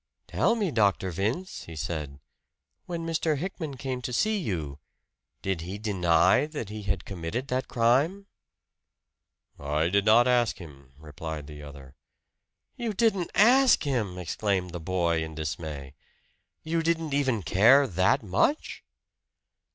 [0.25, 1.11] "Tell me, Dr.
[1.11, 2.19] Vince," he said.
[2.87, 3.37] "When Mr.
[3.37, 4.79] Hickman came to see you,
[5.43, 8.25] did he deny that he had committed that crime?"
[9.59, 11.93] "I did not ask him," replied the other.
[12.75, 15.93] "You didn't ask him!" exclaimed the boy in dismay.
[16.63, 18.83] "You didn't even care that much?"